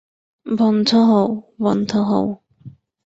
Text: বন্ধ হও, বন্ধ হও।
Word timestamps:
বন্ধ 0.45 0.89
হও, 1.09 1.27
বন্ধ 1.61 1.91
হও। 2.01 2.25